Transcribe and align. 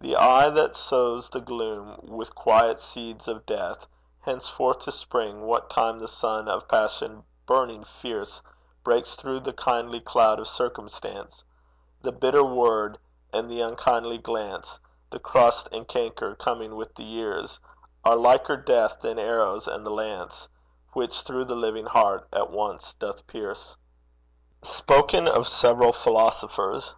The 0.00 0.16
eye 0.16 0.48
that 0.48 0.76
sows 0.76 1.28
the 1.28 1.42
gloom 1.42 1.98
With 2.04 2.34
quiet 2.34 2.80
seeds 2.80 3.28
of 3.28 3.44
Death 3.44 3.86
henceforth 4.22 4.78
to 4.78 4.90
spring 4.90 5.42
What 5.44 5.68
time 5.68 5.98
the 5.98 6.08
sun 6.08 6.48
of 6.48 6.66
passion 6.66 7.22
burning 7.44 7.84
fierce 7.84 8.40
Breaks 8.82 9.14
through 9.14 9.40
the 9.40 9.52
kindly 9.52 10.00
cloud 10.00 10.40
of 10.40 10.46
circumstance; 10.48 11.44
The 12.00 12.12
bitter 12.12 12.42
word, 12.42 12.96
and 13.30 13.50
the 13.50 13.60
unkindly 13.60 14.16
glance, 14.16 14.80
The 15.10 15.18
crust 15.18 15.68
and 15.70 15.86
canker 15.86 16.34
coming 16.34 16.74
with 16.74 16.94
the 16.94 17.04
years, 17.04 17.60
Are 18.06 18.16
liker 18.16 18.56
Death 18.56 19.02
than 19.02 19.18
arrows, 19.18 19.68
and 19.68 19.84
the 19.84 19.90
lance 19.92 20.48
Which 20.94 21.20
through 21.20 21.44
the 21.44 21.54
living 21.54 21.84
heart 21.84 22.26
at 22.32 22.48
once 22.48 22.94
doth 22.94 23.26
pierce. 23.26 23.76
SPOKEN 24.62 25.28
OF 25.28 25.46
SEVERAL 25.46 25.92
PHILOSOPHERS. 25.92 26.94